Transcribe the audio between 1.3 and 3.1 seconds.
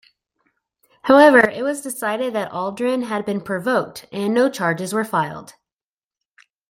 it was decided that Aldrin